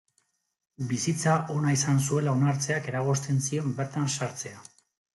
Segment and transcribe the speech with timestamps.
[0.93, 4.69] Bizitza ona izan zuela onartzeak eragozten zion bertan sartzea.